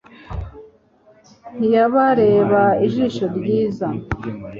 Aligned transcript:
ntiyabareba 1.55 2.61
ijisho 2.85 3.25
ryiza 3.37 3.87